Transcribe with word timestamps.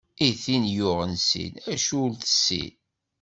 I 0.27 0.29
tin 0.43 0.63
yuɣen 0.75 1.13
sin, 1.27 1.53
acu 1.73 1.95
ur 2.03 2.11
tessin? 2.21 2.73